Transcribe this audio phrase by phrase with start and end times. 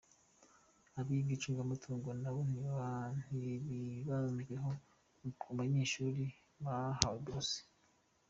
[0.99, 2.39] Abiga icungamutungo nabo
[3.27, 4.69] ntibibanzweho
[5.41, 6.23] mu banyeshuri
[6.63, 7.59] bahawe buruse.